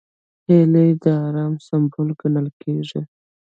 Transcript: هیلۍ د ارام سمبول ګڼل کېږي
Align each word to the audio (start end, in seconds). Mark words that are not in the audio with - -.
هیلۍ 0.47 0.89
د 1.03 1.05
ارام 1.27 1.53
سمبول 1.67 2.09
ګڼل 2.21 2.47
کېږي 2.61 3.01